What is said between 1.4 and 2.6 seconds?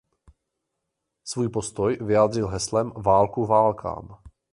postoj vyjádřil